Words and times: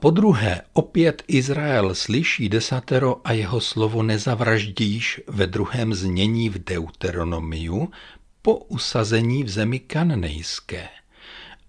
Po 0.00 0.10
druhé, 0.10 0.62
opět 0.72 1.22
Izrael 1.28 1.94
slyší 1.94 2.48
desatero 2.48 3.20
a 3.24 3.32
jeho 3.32 3.60
slovo 3.60 4.02
nezavraždíš 4.02 5.20
ve 5.26 5.46
druhém 5.46 5.94
znění 5.94 6.48
v 6.48 6.64
Deuteronomiu 6.64 7.90
po 8.42 8.56
usazení 8.56 9.44
v 9.44 9.48
zemi 9.48 9.78
kananejské. 9.78 10.88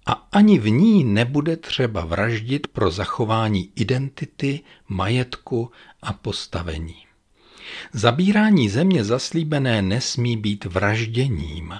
A 0.05 0.27
ani 0.31 0.59
v 0.59 0.69
ní 0.69 1.03
nebude 1.03 1.57
třeba 1.57 2.05
vraždit 2.05 2.67
pro 2.67 2.91
zachování 2.91 3.71
identity, 3.75 4.59
majetku 4.87 5.71
a 6.01 6.13
postavení. 6.13 7.05
Zabírání 7.93 8.69
země 8.69 9.03
zaslíbené 9.03 9.81
nesmí 9.81 10.37
být 10.37 10.65
vražděním. 10.65 11.73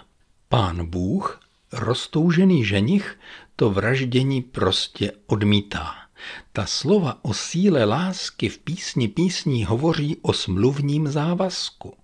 Pán 0.50 0.86
Bůh, 0.86 1.41
roztoužený 1.71 2.66
ženich, 2.66 3.20
to 3.55 3.70
vraždění 3.70 4.41
prostě 4.41 5.11
odmítá. 5.27 6.09
Ta 6.52 6.66
slova 6.66 7.20
o 7.22 7.34
síle 7.34 7.86
lásky 7.86 8.50
v 8.50 8.58
písni 8.58 9.08
písní 9.08 9.66
hovoří 9.66 10.18
o 10.22 10.34
smluvním 10.34 11.08
závazku. 11.08 11.98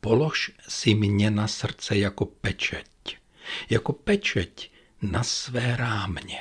Polož 0.00 0.52
si 0.68 0.94
mě 0.94 1.30
na 1.30 1.48
srdce 1.48 1.96
jako 1.96 2.26
pečeť. 2.26 3.16
Jako 3.70 3.92
pečeť 3.92 4.70
na 5.02 5.22
své 5.22 5.76
rámě. 5.76 6.38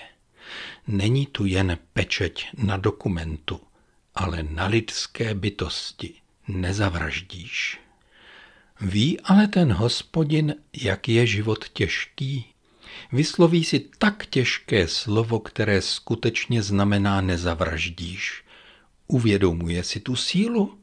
Není 0.88 1.26
tu 1.26 1.46
jen 1.46 1.78
pečeť 1.94 2.48
na 2.58 2.78
dokumentu, 2.78 3.62
ale 4.16 4.44
na 4.44 4.66
lidské 4.66 5.34
bytosti. 5.34 6.14
Nezavraždíš. 6.48 7.80
Ví 8.82 9.20
ale 9.20 9.48
ten 9.48 9.74
hospodin, 9.74 10.56
jak 10.74 11.08
je 11.08 11.28
život 11.28 11.70
těžký? 11.70 12.55
Vysloví 13.12 13.64
si 13.64 13.80
tak 13.98 14.26
těžké 14.26 14.88
slovo, 14.88 15.40
které 15.40 15.82
skutečně 15.82 16.64
znamená 16.64 17.22
nezavraždíš. 17.22 18.44
Uvědomuje 19.08 19.84
si 19.84 20.00
tu 20.00 20.16
sílu? 20.16 20.78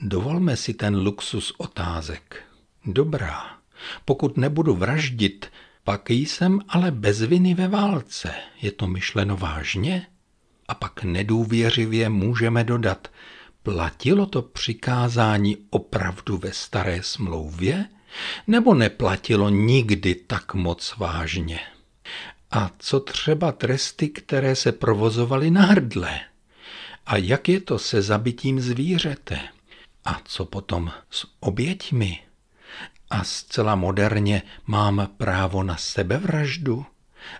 Dovolme 0.00 0.56
si 0.56 0.74
ten 0.74 0.96
luxus 0.96 1.52
otázek. 1.58 2.42
Dobrá, 2.86 3.58
pokud 4.04 4.36
nebudu 4.36 4.74
vraždit, 4.74 5.46
pak 5.84 6.10
jsem 6.10 6.60
ale 6.68 6.90
bez 6.90 7.22
viny 7.22 7.54
ve 7.54 7.68
válce. 7.68 8.34
Je 8.62 8.72
to 8.72 8.86
myšleno 8.86 9.36
vážně? 9.36 10.06
A 10.68 10.74
pak 10.74 11.04
nedůvěřivě 11.04 12.08
můžeme 12.08 12.64
dodat, 12.64 13.08
platilo 13.62 14.26
to 14.26 14.42
přikázání 14.42 15.56
opravdu 15.70 16.38
ve 16.38 16.52
staré 16.52 17.02
smlouvě? 17.02 17.84
Nebo 18.46 18.74
neplatilo 18.74 19.48
nikdy 19.48 20.14
tak 20.14 20.54
moc 20.54 20.94
vážně? 20.96 21.60
A 22.50 22.70
co 22.78 23.00
třeba 23.00 23.52
tresty, 23.52 24.08
které 24.08 24.56
se 24.56 24.72
provozovaly 24.72 25.50
na 25.50 25.62
hrdle? 25.62 26.20
A 27.06 27.16
jak 27.16 27.48
je 27.48 27.60
to 27.60 27.78
se 27.78 28.02
zabitím 28.02 28.60
zvířete? 28.60 29.40
A 30.04 30.20
co 30.24 30.44
potom 30.44 30.92
s 31.10 31.26
oběťmi? 31.40 32.22
A 33.10 33.24
zcela 33.24 33.74
moderně 33.74 34.42
mám 34.66 35.08
právo 35.16 35.62
na 35.62 35.76
sebevraždu? 35.76 36.86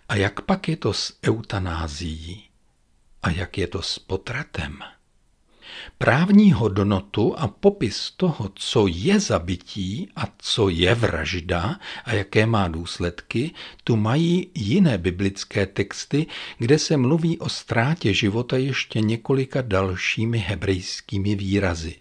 A 0.08 0.16
jak 0.16 0.40
pak 0.40 0.68
je 0.68 0.76
to 0.76 0.92
s 0.92 1.18
eutanází? 1.26 2.48
A 3.22 3.30
jak 3.30 3.58
je 3.58 3.66
to 3.66 3.82
s 3.82 3.98
potratem? 3.98 4.78
Právní 5.98 6.52
hodnotu 6.52 7.38
a 7.38 7.48
popis 7.48 8.10
toho, 8.16 8.50
co 8.54 8.86
je 8.86 9.20
zabití 9.20 10.08
a 10.16 10.22
co 10.38 10.68
je 10.68 10.94
vražda 10.94 11.76
a 12.04 12.14
jaké 12.14 12.46
má 12.46 12.68
důsledky, 12.68 13.50
tu 13.84 13.96
mají 13.96 14.50
jiné 14.54 14.98
biblické 14.98 15.66
texty, 15.66 16.26
kde 16.58 16.78
se 16.78 16.96
mluví 16.96 17.38
o 17.38 17.48
ztrátě 17.48 18.14
života 18.14 18.56
ještě 18.56 19.00
několika 19.00 19.62
dalšími 19.62 20.38
hebrejskými 20.38 21.34
výrazy. 21.34 21.96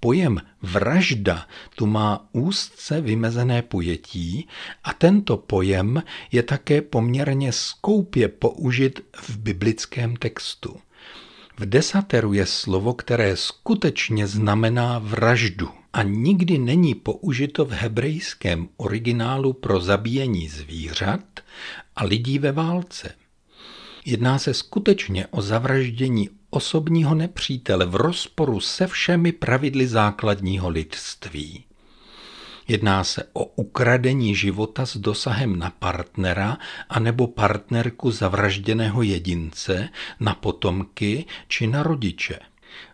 Pojem 0.00 0.40
vražda 0.62 1.46
tu 1.74 1.86
má 1.86 2.28
úzce 2.32 3.00
vymezené 3.00 3.62
pojetí 3.62 4.48
a 4.84 4.92
tento 4.92 5.36
pojem 5.36 6.02
je 6.32 6.42
také 6.42 6.82
poměrně 6.82 7.52
skoupě 7.52 8.28
použit 8.28 9.00
v 9.16 9.38
biblickém 9.38 10.16
textu. 10.16 10.80
V 11.58 11.66
desateru 11.66 12.32
je 12.32 12.46
slovo, 12.46 12.94
které 12.94 13.36
skutečně 13.36 14.26
znamená 14.26 14.98
vraždu 14.98 15.68
a 15.92 16.02
nikdy 16.02 16.58
není 16.58 16.94
použito 16.94 17.64
v 17.64 17.70
hebrejském 17.70 18.68
originálu 18.76 19.52
pro 19.52 19.80
zabíjení 19.80 20.48
zvířat 20.48 21.40
a 21.96 22.04
lidí 22.04 22.38
ve 22.38 22.52
válce. 22.52 23.14
Jedná 24.04 24.38
se 24.38 24.54
skutečně 24.54 25.26
o 25.26 25.42
zavraždění 25.42 26.30
osobního 26.50 27.14
nepřítele 27.14 27.86
v 27.86 27.94
rozporu 27.94 28.60
se 28.60 28.86
všemi 28.86 29.32
pravidly 29.32 29.86
základního 29.86 30.68
lidství. 30.68 31.64
Jedná 32.68 33.04
se 33.04 33.24
o 33.32 33.44
ukradení 33.44 34.34
života 34.34 34.86
s 34.86 34.96
dosahem 34.96 35.58
na 35.58 35.70
partnera 35.70 36.58
anebo 36.88 37.26
partnerku 37.26 38.10
zavražděného 38.10 39.02
jedince, 39.02 39.88
na 40.20 40.34
potomky 40.34 41.24
či 41.48 41.66
na 41.66 41.82
rodiče. 41.82 42.38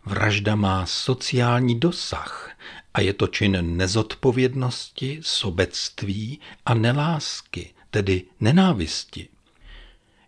Vražda 0.04 0.56
má 0.56 0.86
sociální 0.86 1.80
dosah 1.80 2.50
a 2.94 3.00
je 3.00 3.12
to 3.12 3.26
čin 3.26 3.76
nezodpovědnosti, 3.76 5.18
sobectví 5.22 6.40
a 6.66 6.74
nelásky, 6.74 7.70
tedy 7.90 8.22
nenávisti. 8.40 9.28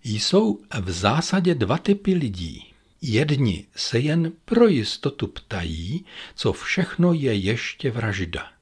Jsou 0.04 0.58
v 0.80 0.90
zásadě 0.90 1.54
dva 1.54 1.78
typy 1.78 2.14
lidí. 2.14 2.66
Jedni 3.02 3.66
se 3.76 3.98
jen 3.98 4.32
pro 4.44 4.66
jistotu 4.66 5.26
ptají, 5.26 6.04
co 6.34 6.52
všechno 6.52 7.12
je 7.12 7.34
ještě 7.34 7.90
vražda. 7.90 8.59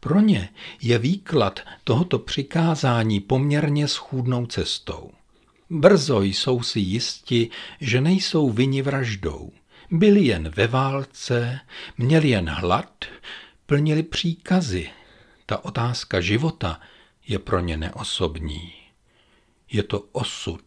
Pro 0.00 0.20
ně 0.20 0.48
je 0.80 0.98
výklad 0.98 1.60
tohoto 1.84 2.18
přikázání 2.18 3.20
poměrně 3.20 3.88
schůdnou 3.88 4.46
cestou. 4.46 5.10
Brzo 5.70 6.22
jsou 6.22 6.62
si 6.62 6.80
jisti, 6.80 7.50
že 7.80 8.00
nejsou 8.00 8.50
vyni 8.50 8.82
vraždou. 8.82 9.52
Byli 9.90 10.24
jen 10.24 10.48
ve 10.48 10.66
válce, 10.66 11.60
měli 11.98 12.28
jen 12.28 12.48
hlad, 12.48 13.04
plnili 13.66 14.02
příkazy. 14.02 14.90
Ta 15.46 15.64
otázka 15.64 16.20
života 16.20 16.80
je 17.26 17.38
pro 17.38 17.60
ně 17.60 17.76
neosobní. 17.76 18.72
Je 19.70 19.82
to 19.82 20.00
osud. 20.12 20.62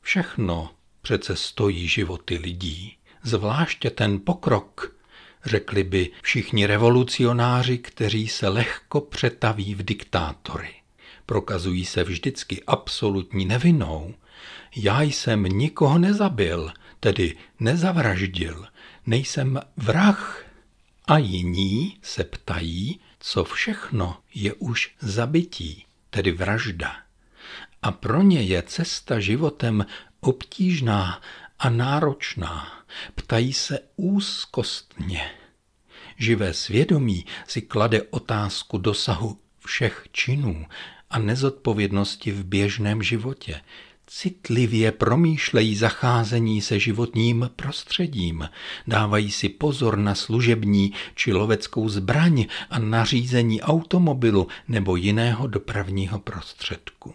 Všechno 0.00 0.70
přece 1.02 1.36
stojí 1.36 1.88
životy 1.88 2.38
lidí, 2.38 2.96
zvláště 3.22 3.90
ten 3.90 4.20
pokrok, 4.20 4.97
řekli 5.44 5.84
by 5.84 6.10
všichni 6.22 6.66
revolucionáři, 6.66 7.78
kteří 7.78 8.28
se 8.28 8.48
lehko 8.48 9.00
přetaví 9.00 9.74
v 9.74 9.82
diktátory. 9.82 10.70
Prokazují 11.26 11.84
se 11.84 12.04
vždycky 12.04 12.62
absolutní 12.66 13.44
nevinou. 13.44 14.14
Já 14.76 15.02
jsem 15.02 15.42
nikoho 15.42 15.98
nezabil, 15.98 16.72
tedy 17.00 17.36
nezavraždil, 17.60 18.66
nejsem 19.06 19.60
vrah. 19.76 20.44
A 21.06 21.18
jiní 21.18 21.98
se 22.02 22.24
ptají, 22.24 23.00
co 23.20 23.44
všechno 23.44 24.16
je 24.34 24.54
už 24.54 24.94
zabití, 25.00 25.84
tedy 26.10 26.32
vražda. 26.32 26.96
A 27.82 27.90
pro 27.90 28.22
ně 28.22 28.42
je 28.42 28.62
cesta 28.62 29.20
životem 29.20 29.86
obtížná 30.20 31.22
a 31.58 31.70
náročná, 31.70 32.72
ptají 33.14 33.52
se 33.52 33.78
úzkostně. 33.96 35.30
Živé 36.16 36.54
svědomí 36.54 37.26
si 37.46 37.62
klade 37.62 38.02
otázku 38.02 38.78
dosahu 38.78 39.38
všech 39.64 40.08
činů 40.12 40.66
a 41.10 41.18
nezodpovědnosti 41.18 42.30
v 42.32 42.44
běžném 42.44 43.02
životě. 43.02 43.60
Citlivě 44.06 44.92
promýšlejí 44.92 45.76
zacházení 45.76 46.60
se 46.60 46.78
životním 46.80 47.50
prostředím, 47.56 48.48
dávají 48.86 49.30
si 49.30 49.48
pozor 49.48 49.98
na 49.98 50.14
služební 50.14 50.92
či 51.14 51.32
loveckou 51.32 51.88
zbraň 51.88 52.46
a 52.70 52.78
nařízení 52.78 53.62
automobilu 53.62 54.48
nebo 54.68 54.96
jiného 54.96 55.46
dopravního 55.46 56.18
prostředku. 56.18 57.14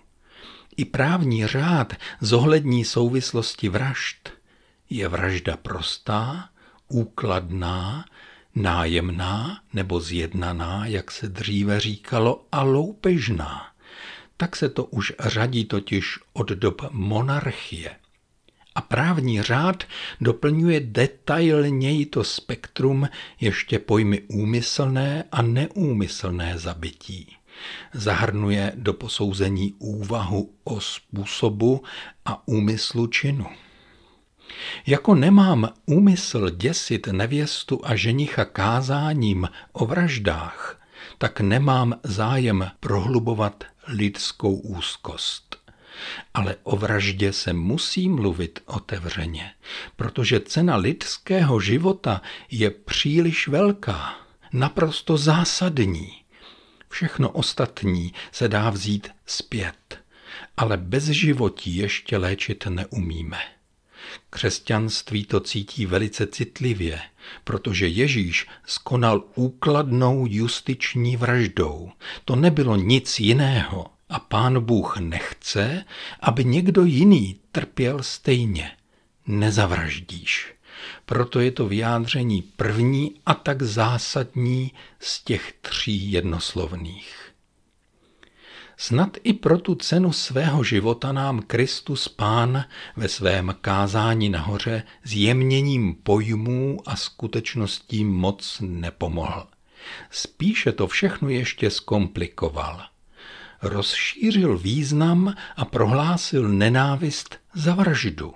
I 0.78 0.86
právní 0.86 1.48
řád 1.48 1.94
zohlední 2.22 2.86
souvislosti 2.86 3.70
vražd. 3.70 4.30
Je 4.90 5.08
vražda 5.08 5.58
prostá, 5.58 6.50
úkladná, 6.88 8.06
nájemná 8.56 9.62
nebo 9.74 10.00
zjednaná, 10.00 10.86
jak 10.86 11.12
se 11.12 11.30
dříve 11.30 11.80
říkalo, 11.80 12.46
a 12.52 12.64
loupežná. 12.64 13.68
Tak 14.38 14.56
se 14.56 14.70
to 14.70 14.86
už 14.86 15.14
řadí 15.20 15.66
totiž 15.66 16.20
od 16.34 16.48
dob 16.50 16.82
monarchie. 16.92 17.96
A 18.76 18.82
právní 18.82 19.42
řád 19.42 19.84
doplňuje 20.22 20.80
detailněji 20.80 22.06
to 22.06 22.24
spektrum 22.24 23.10
ještě 23.40 23.80
pojmy 23.80 24.22
úmyslné 24.22 25.24
a 25.32 25.42
neúmyslné 25.42 26.58
zabití 26.58 27.38
zahrnuje 27.94 28.72
do 28.76 28.94
posouzení 28.94 29.74
úvahu 29.80 30.54
o 30.64 30.82
způsobu 30.82 31.84
a 32.26 32.48
úmyslu 32.48 33.08
činu. 33.08 33.46
Jako 34.88 35.16
nemám 35.16 35.70
úmysl 35.86 36.50
děsit 36.50 37.08
nevěstu 37.08 37.82
a 37.84 37.96
ženicha 37.96 38.46
kázáním 38.46 39.50
o 39.72 39.86
vraždách, 39.86 40.82
tak 41.18 41.42
nemám 41.42 42.00
zájem 42.04 42.72
prohlubovat 42.80 43.64
lidskou 43.88 44.56
úzkost. 44.56 45.56
Ale 46.34 46.56
o 46.64 46.76
vraždě 46.76 47.34
se 47.34 47.54
musí 47.54 48.10
mluvit 48.10 48.60
otevřeně, 48.66 49.52
protože 49.96 50.40
cena 50.40 50.76
lidského 50.76 51.60
života 51.60 52.22
je 52.52 52.72
příliš 52.72 53.48
velká, 53.48 54.16
naprosto 54.54 55.18
zásadní. 55.18 56.23
Všechno 56.94 57.30
ostatní 57.30 58.14
se 58.32 58.48
dá 58.48 58.70
vzít 58.70 59.08
zpět, 59.26 60.00
ale 60.58 60.78
bez 60.78 61.04
životí 61.04 61.76
ještě 61.76 62.18
léčit 62.18 62.66
neumíme. 62.66 63.38
Křesťanství 64.30 65.26
to 65.26 65.40
cítí 65.40 65.86
velice 65.86 66.28
citlivě, 66.28 67.02
protože 67.44 67.88
Ježíš 67.88 68.48
skonal 68.66 69.24
úkladnou 69.36 70.26
justiční 70.30 71.18
vraždou. 71.18 71.92
To 72.26 72.36
nebylo 72.36 72.76
nic 72.76 73.20
jiného 73.20 73.86
a 74.10 74.20
pán 74.20 74.60
Bůh 74.60 74.98
nechce, 74.98 75.86
aby 76.20 76.46
někdo 76.46 76.84
jiný 76.84 77.40
trpěl 77.52 78.04
stejně. 78.04 78.72
Nezavraždíš. 79.28 80.54
Proto 81.06 81.40
je 81.40 81.52
to 81.52 81.68
vyjádření 81.68 82.42
první 82.42 83.16
a 83.26 83.34
tak 83.34 83.62
zásadní 83.62 84.72
z 85.00 85.24
těch 85.24 85.54
tří 85.62 86.12
jednoslovných. 86.12 87.34
Snad 88.78 89.18
i 89.24 89.34
pro 89.34 89.58
tu 89.58 89.76
cenu 89.76 90.12
svého 90.14 90.64
života 90.64 91.12
nám 91.12 91.42
Kristus 91.42 92.08
Pán 92.08 92.66
ve 92.96 93.08
svém 93.08 93.56
kázání 93.62 94.30
nahoře 94.30 94.84
zjemněním 95.04 95.96
pojmů 95.96 96.80
a 96.86 96.96
skutečností 96.96 98.06
moc 98.06 98.58
nepomohl. 98.62 99.48
Spíše 100.12 100.72
to 100.72 100.88
všechno 100.88 101.30
ještě 101.30 101.70
zkomplikoval. 101.70 102.82
Rozšířil 103.62 104.58
význam 104.58 105.36
a 105.56 105.66
prohlásil 105.66 106.50
nenávist 106.50 107.38
za 107.54 107.76
vraždu. 107.76 108.34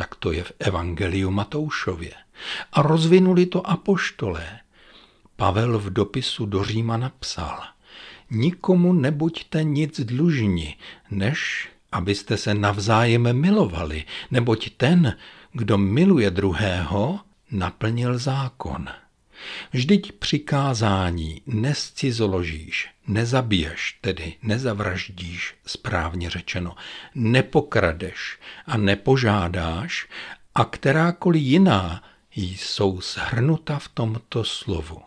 Tak 0.00 0.16
to 0.16 0.32
je 0.32 0.42
v 0.44 0.52
Evangeliu 0.58 1.30
Matoušově. 1.30 2.16
A 2.72 2.82
rozvinuli 2.82 3.46
to 3.46 3.60
apoštolé. 3.60 4.64
Pavel 5.36 5.78
v 5.78 5.90
dopisu 5.92 6.46
do 6.46 6.64
Říma 6.64 6.96
napsal– 6.96 7.60
nikomu 8.30 8.92
nebuďte 8.92 9.64
nic 9.64 10.00
dlužni, 10.00 10.76
než 11.10 11.68
abyste 11.92 12.36
se 12.36 12.54
navzájem 12.54 13.40
milovali, 13.40 14.04
neboť 14.30 14.70
ten, 14.76 15.16
kdo 15.52 15.78
miluje 15.78 16.30
druhého, 16.30 17.20
naplnil 17.50 18.18
zákon. 18.18 18.86
Vždyť 19.72 20.12
přikázání 20.12 21.42
nescizoložíš, 21.46 22.88
nezabiješ, 23.06 23.98
tedy 24.00 24.34
nezavraždíš, 24.42 25.54
správně 25.66 26.30
řečeno, 26.30 26.74
nepokradeš 27.14 28.38
a 28.66 28.76
nepožádáš 28.76 30.08
a 30.54 30.64
kterákoliv 30.64 31.42
jiná 31.42 32.02
jsou 32.36 33.00
shrnuta 33.00 33.78
v 33.78 33.88
tomto 33.88 34.44
slovu. 34.44 35.02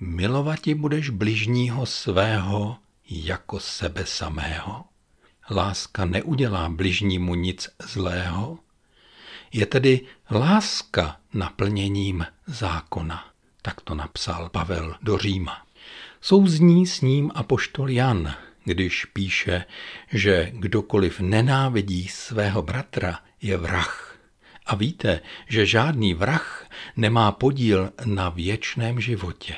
Milovati 0.00 0.74
budeš 0.74 1.10
bližního 1.10 1.86
svého 1.86 2.76
jako 3.10 3.60
sebe 3.60 4.06
samého. 4.06 4.84
Láska 5.50 6.04
neudělá 6.04 6.68
bližnímu 6.68 7.34
nic 7.34 7.68
zlého. 7.82 8.58
Je 9.52 9.66
tedy 9.66 10.00
láska 10.30 11.16
naplněním 11.34 12.26
zákona. 12.46 13.29
Tak 13.62 13.80
to 13.80 13.94
napsal 13.94 14.48
Pavel 14.48 14.96
do 15.02 15.18
Říma. 15.18 15.66
Souzní 16.20 16.86
s 16.86 17.00
ním 17.00 17.30
apoštol 17.34 17.90
Jan, 17.90 18.34
když 18.64 19.04
píše, 19.04 19.64
že 20.12 20.50
kdokoliv 20.54 21.20
nenávidí 21.20 22.08
svého 22.08 22.62
bratra, 22.62 23.18
je 23.42 23.56
vrah. 23.56 24.18
A 24.66 24.74
víte, 24.74 25.20
že 25.48 25.66
žádný 25.66 26.14
vrah 26.14 26.68
nemá 26.96 27.32
podíl 27.32 27.92
na 28.04 28.28
věčném 28.28 29.00
životě. 29.00 29.56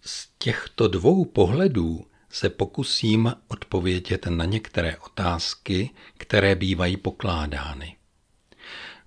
Z 0.00 0.28
těchto 0.38 0.88
dvou 0.88 1.24
pohledů 1.24 2.06
se 2.30 2.48
pokusím 2.50 3.32
odpovědět 3.48 4.26
na 4.26 4.44
některé 4.44 4.96
otázky, 4.96 5.90
které 6.16 6.54
bývají 6.54 6.96
pokládány. 6.96 7.96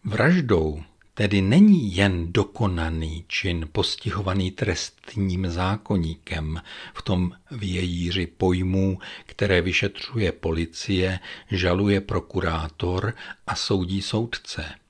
Vraždou 0.04 0.84
tedy 1.14 1.42
není 1.42 1.96
jen 1.96 2.34
dokonaný 2.34 3.26
čin 3.28 3.68
postihovaný 3.72 4.52
trestním 4.52 5.48
zákoníkem 5.50 6.62
v 6.94 7.02
tom 7.02 7.32
vějíři 7.52 8.28
pojmů, 8.28 9.00
které 9.26 9.62
vyšetřuje 9.62 10.32
policie, 10.32 11.20
žaluje 11.52 12.02
prokurátor 12.02 13.14
a 13.48 13.56
soudí 13.56 14.02
soudce– 14.02 14.66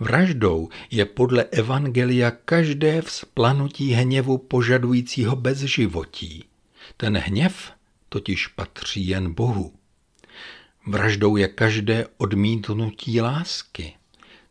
Vraždou 0.00 0.68
je 0.90 1.04
podle 1.04 1.44
Evangelia 1.44 2.30
každé 2.30 3.02
vzplanutí 3.02 3.92
hněvu 3.92 4.38
požadujícího 4.38 5.36
bezživotí. 5.36 6.44
Ten 6.96 7.16
hněv 7.16 7.72
totiž 8.08 8.46
patří 8.46 9.08
jen 9.08 9.34
Bohu. 9.34 9.72
Vraždou 10.86 11.36
je 11.36 11.48
každé 11.48 12.06
odmítnutí 12.16 13.20
lásky. 13.20 13.94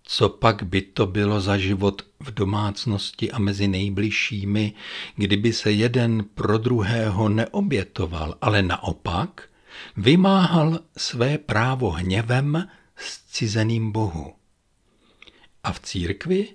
Co 0.07 0.30
pak 0.30 0.63
by 0.63 0.81
to 0.81 1.07
bylo 1.07 1.42
za 1.42 1.57
život 1.57 2.02
v 2.19 2.34
domácnosti 2.34 3.31
a 3.31 3.40
mezi 3.40 3.68
nejbližšími, 3.68 4.74
kdyby 5.16 5.54
se 5.54 5.72
jeden 5.72 6.24
pro 6.34 6.57
druhého 6.57 7.30
neobětoval, 7.30 8.38
ale 8.42 8.62
naopak 8.62 9.50
vymáhal 9.98 10.80
své 10.98 11.38
právo 11.38 11.90
hněvem 11.90 12.68
cizeným 13.36 13.92
Bohu. 13.92 14.34
A 15.63 15.72
v 15.72 15.80
církvi? 15.80 16.48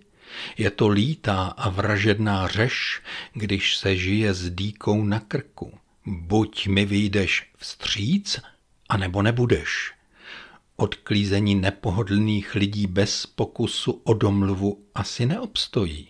Je 0.58 0.70
to 0.70 0.88
lítá 0.88 1.46
a 1.46 1.68
vražedná 1.68 2.48
řeš, 2.48 3.02
když 3.32 3.76
se 3.76 3.96
žije 3.96 4.34
s 4.34 4.50
dýkou 4.50 5.04
na 5.04 5.20
krku. 5.20 5.78
Buď 6.06 6.66
mi 6.66 6.84
vyjdeš 6.84 7.50
vstříc, 7.56 8.40
anebo 8.88 9.22
nebudeš. 9.22 9.92
Odklízení 10.80 11.54
nepohodlných 11.54 12.54
lidí 12.54 12.86
bez 12.86 13.26
pokusu 13.26 14.00
o 14.04 14.14
domluvu 14.14 14.84
asi 14.94 15.26
neobstojí. 15.26 16.08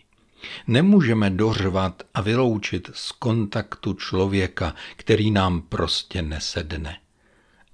Nemůžeme 0.67 1.31
dořvat 1.31 2.03
a 2.15 2.21
vyloučit 2.21 2.91
z 2.95 3.13
kontaktu 3.13 3.95
člověka, 3.95 4.75
který 4.97 5.31
nám 5.31 5.63
prostě 5.63 6.23
nesedne. 6.23 6.99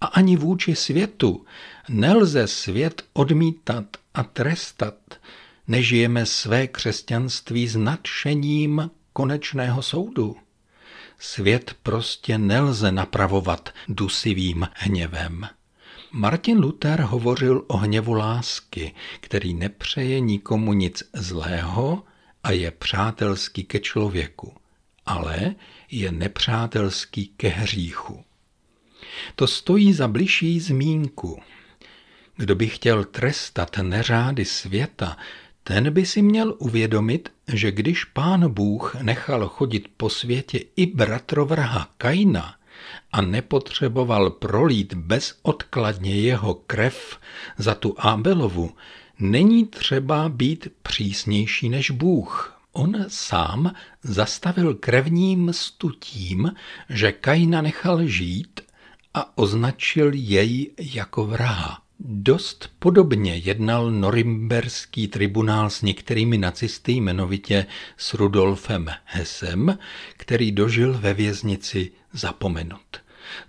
A 0.01 0.07
ani 0.07 0.37
vůči 0.37 0.77
světu 0.77 1.45
nelze 1.89 2.47
svět 2.47 3.05
odmítat 3.13 3.85
a 4.15 4.23
trestat. 4.23 4.99
Nežijeme 5.69 6.27
své 6.27 6.67
křesťanství 6.67 7.69
s 7.69 7.77
nadšením 7.77 8.91
konečného 9.13 9.83
soudu. 9.83 10.37
Svět 11.19 11.77
prostě 11.83 12.39
nelze 12.39 12.93
napravovat 12.93 13.75
dusivým 13.89 14.69
hněvem. 14.75 15.49
Martin 16.19 16.59
Luther 16.59 17.01
hovořil 17.01 17.65
o 17.67 17.77
hněvu 17.77 18.13
lásky, 18.13 18.95
který 19.21 19.55
nepřeje 19.55 20.21
nikomu 20.21 20.73
nic 20.73 21.03
zlého 21.13 22.03
a 22.43 22.51
je 22.51 22.71
přátelský 22.71 23.65
ke 23.65 23.79
člověku, 23.79 24.55
ale 25.07 25.55
je 25.91 26.13
nepřátelský 26.13 27.33
ke 27.37 27.49
hříchu. 27.49 28.25
To 29.35 29.47
stojí 29.47 29.93
za 29.93 30.09
bližší 30.09 30.61
zmínku. 30.61 31.43
Kdo 32.37 32.55
by 32.55 32.69
chtěl 32.69 33.05
trestat 33.05 33.77
neřády 33.83 34.45
světa, 34.45 35.17
ten 35.65 35.93
by 35.93 36.07
si 36.07 36.23
měl 36.23 36.55
uvědomit, 36.59 37.29
že 37.53 37.73
když 37.73 38.05
pán 38.05 38.53
Bůh 38.53 38.95
nechal 38.95 39.49
chodit 39.49 39.89
po 39.97 40.11
světě 40.11 40.61
i 40.77 40.87
bratrovraha 40.87 41.91
Kaina 41.99 42.56
a 43.13 43.21
nepotřeboval 43.21 44.31
prolít 44.31 44.95
bezodkladně 44.95 46.15
jeho 46.15 46.55
krev 46.55 47.19
za 47.59 47.75
tu 47.75 47.95
Abelovu, 47.99 48.71
není 49.19 49.67
třeba 49.67 50.29
být 50.29 50.69
přísnější 50.83 51.69
než 51.69 51.91
Bůh. 51.91 52.53
On 52.73 53.05
sám 53.09 53.73
zastavil 54.03 54.75
krevním 54.75 55.45
mstu 55.45 55.91
tím, 55.91 56.53
že 56.89 57.13
Kaina 57.13 57.63
nechal 57.63 58.07
žít 58.07 58.61
a 59.15 59.39
označil 59.39 60.11
jej 60.15 60.71
jako 60.79 61.27
vraha. 61.27 61.86
Dost 62.01 62.71
podobně 62.79 63.37
jednal 63.37 63.91
norimberský 63.91 65.09
tribunál 65.09 65.71
s 65.71 65.83
některými 65.83 66.39
nacisty 66.39 66.93
jmenovitě 66.93 67.67
s 67.97 68.15
Rudolfem 68.15 68.89
Hesem, 69.05 69.79
který 70.17 70.53
dožil 70.53 70.99
ve 70.99 71.15
věznici 71.15 71.93
zapomenut. 72.13 72.97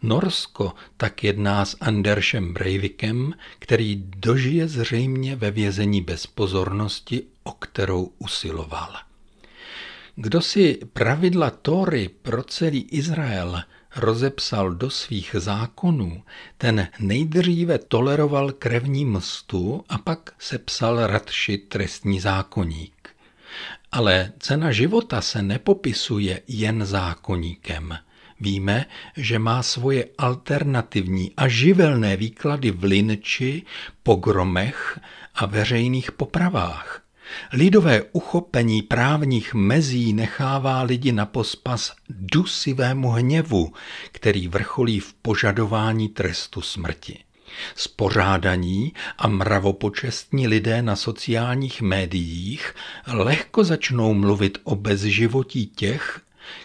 Norsko 0.01 0.74
tak 0.98 1.24
jedná 1.24 1.66
s 1.66 1.77
Andersem 1.82 2.54
Breivikem, 2.54 3.34
který 3.60 4.04
dožije 4.18 4.68
zřejmě 4.68 5.36
ve 5.36 5.51
vězení 5.51 6.01
bez 6.01 6.27
pozornosti, 6.27 7.24
o 7.44 7.51
kterou 7.51 8.12
usiloval. 8.18 8.96
Kdo 10.16 10.42
si 10.42 10.80
pravidla 10.94 11.50
Tóry 11.50 12.10
pro 12.22 12.44
celý 12.44 12.82
Izrael 12.82 13.63
rozepsal 13.96 14.72
do 14.72 14.89
svých 14.89 15.36
zákonů, 15.39 16.24
ten 16.58 16.88
nejdříve 17.00 17.77
toleroval 17.77 18.51
krevní 18.51 19.06
mstu 19.06 19.84
a 19.89 19.98
pak 19.98 20.34
sepsal 20.39 21.08
radši 21.08 21.58
trestní 21.58 22.20
zákoník. 22.20 23.10
Ale 23.91 24.34
cena 24.39 24.72
života 24.72 25.22
se 25.22 25.41
nepopisuje 25.41 26.41
jen 26.48 26.86
zákoníkem. 26.86 27.98
Víme, 28.39 28.86
že 29.17 29.39
má 29.39 29.63
svoje 29.63 30.06
alternativní 30.17 31.32
a 31.38 31.48
živelné 31.48 32.17
výklady 32.17 32.72
v 32.72 32.84
linči, 32.84 33.63
pogromech 34.03 35.00
a 35.36 35.46
veřejných 35.46 36.12
popravách. 36.12 37.07
Lidové 37.53 38.01
uchopení 38.12 38.81
právních 38.81 39.53
mezí 39.53 40.13
nechává 40.13 40.81
lidi 40.81 41.12
na 41.12 41.25
pospas 41.25 41.93
dusivému 42.10 43.10
hněvu, 43.10 43.74
který 44.12 44.48
vrcholí 44.48 45.00
v 45.00 45.13
požadování 45.13 46.10
trestu 46.10 46.62
smrti. 46.62 47.19
Spořádaní 47.75 48.93
a 49.17 49.27
mravopočestní 49.27 50.48
lidé 50.48 50.81
na 50.81 50.96
sociálních 50.96 51.81
médiích 51.81 52.75
lehko 53.07 53.63
začnou 53.63 54.13
mluvit 54.13 54.57
o 54.63 54.75
bezživotí 54.75 55.67
těch, 55.67 56.22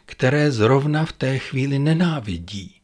které 0.06 0.50
zrovna 0.50 1.04
v 1.04 1.12
té 1.12 1.38
chvíli 1.38 1.78
nenávidí. 1.78 2.74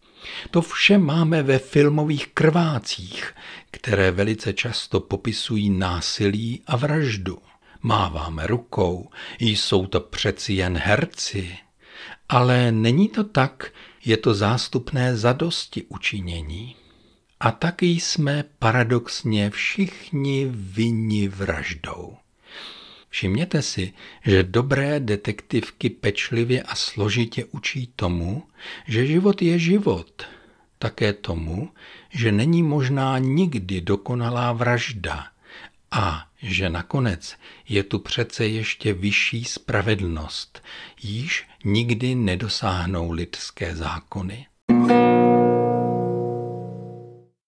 To 0.50 0.62
vše 0.62 0.98
máme 0.98 1.42
ve 1.42 1.58
filmových 1.58 2.26
krvácích, 2.26 3.34
které 3.70 4.10
velice 4.10 4.52
často 4.52 5.00
popisují 5.00 5.70
násilí 5.70 6.62
a 6.66 6.76
vraždu. 6.76 7.38
Máváme 7.82 8.46
rukou, 8.46 9.10
jsou 9.40 9.86
to 9.86 10.00
přeci 10.00 10.52
jen 10.52 10.76
herci. 10.76 11.56
Ale 12.28 12.72
není 12.72 13.08
to 13.08 13.24
tak, 13.24 13.72
je 14.04 14.16
to 14.16 14.34
zástupné 14.34 15.16
zadosti 15.16 15.82
učinění. 15.82 16.76
A 17.40 17.50
taky 17.50 17.86
jsme 17.86 18.44
paradoxně 18.58 19.50
všichni 19.50 20.46
vinni 20.50 21.28
vraždou. 21.28 22.16
Všimněte 23.08 23.62
si, 23.62 23.92
že 24.24 24.42
dobré 24.42 25.00
detektivky 25.00 25.90
pečlivě 25.90 26.62
a 26.62 26.74
složitě 26.74 27.44
učí 27.44 27.92
tomu, 27.96 28.42
že 28.86 29.06
život 29.06 29.42
je 29.42 29.58
život, 29.58 30.22
také 30.78 31.12
tomu, 31.12 31.70
že 32.10 32.32
není 32.32 32.62
možná 32.62 33.18
nikdy 33.18 33.80
dokonalá 33.80 34.52
vražda 34.52 35.26
a 35.90 36.27
že 36.42 36.70
nakonec 36.70 37.36
je 37.68 37.82
tu 37.82 37.98
přece 37.98 38.46
ještě 38.46 38.92
vyšší 38.92 39.44
spravedlnost, 39.44 40.62
již 41.02 41.46
nikdy 41.64 42.14
nedosáhnou 42.14 43.10
lidské 43.10 43.76
zákony. 43.76 44.46
thank 44.70 44.90
you 44.90 45.27